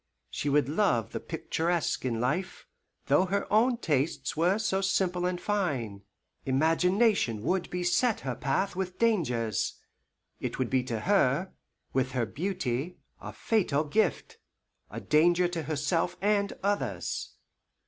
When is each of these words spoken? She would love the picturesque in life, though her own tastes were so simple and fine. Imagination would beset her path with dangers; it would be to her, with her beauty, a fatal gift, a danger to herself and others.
She 0.31 0.49
would 0.49 0.67
love 0.67 1.11
the 1.11 1.19
picturesque 1.19 2.05
in 2.05 2.19
life, 2.19 2.65
though 3.05 3.25
her 3.25 3.45
own 3.53 3.77
tastes 3.77 4.35
were 4.35 4.57
so 4.57 4.81
simple 4.81 5.27
and 5.27 5.39
fine. 5.39 6.01
Imagination 6.43 7.43
would 7.43 7.69
beset 7.69 8.21
her 8.21 8.33
path 8.33 8.75
with 8.75 8.97
dangers; 8.97 9.75
it 10.39 10.57
would 10.57 10.71
be 10.71 10.81
to 10.85 11.01
her, 11.01 11.53
with 11.93 12.13
her 12.13 12.25
beauty, 12.25 12.97
a 13.19 13.31
fatal 13.31 13.83
gift, 13.83 14.39
a 14.89 14.99
danger 14.99 15.47
to 15.49 15.61
herself 15.61 16.17
and 16.19 16.53
others. 16.63 17.35